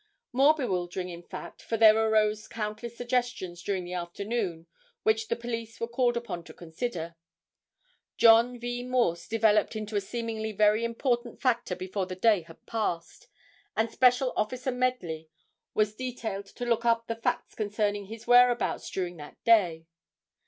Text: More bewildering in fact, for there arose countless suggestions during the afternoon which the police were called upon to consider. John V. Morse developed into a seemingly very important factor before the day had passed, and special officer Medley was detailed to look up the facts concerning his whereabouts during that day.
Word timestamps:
More 0.33 0.55
bewildering 0.55 1.09
in 1.09 1.21
fact, 1.21 1.61
for 1.61 1.77
there 1.77 1.95
arose 1.95 2.47
countless 2.47 2.97
suggestions 2.97 3.61
during 3.61 3.83
the 3.85 3.93
afternoon 3.93 4.65
which 5.03 5.27
the 5.27 5.35
police 5.35 5.79
were 5.79 5.87
called 5.87 6.17
upon 6.17 6.43
to 6.45 6.55
consider. 6.55 7.13
John 8.17 8.57
V. 8.59 8.81
Morse 8.81 9.27
developed 9.27 9.75
into 9.75 9.95
a 9.95 10.01
seemingly 10.01 10.53
very 10.53 10.83
important 10.83 11.39
factor 11.39 11.75
before 11.75 12.07
the 12.07 12.15
day 12.15 12.41
had 12.41 12.65
passed, 12.65 13.27
and 13.77 13.91
special 13.91 14.33
officer 14.35 14.71
Medley 14.71 15.29
was 15.75 15.93
detailed 15.93 16.47
to 16.47 16.65
look 16.65 16.83
up 16.83 17.05
the 17.05 17.13
facts 17.15 17.53
concerning 17.53 18.05
his 18.05 18.25
whereabouts 18.25 18.89
during 18.89 19.17
that 19.17 19.37
day. 19.43 19.85